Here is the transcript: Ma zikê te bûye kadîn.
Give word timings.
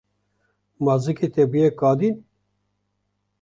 Ma 0.83 0.93
zikê 1.03 1.27
te 1.33 1.43
bûye 1.51 1.69
kadîn. 1.79 2.15